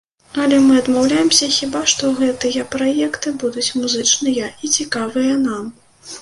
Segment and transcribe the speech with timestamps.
[0.43, 5.71] Але мы адмаўляемся, хіба што, гэтыя праекты будуць музычныя і цікавыя нам.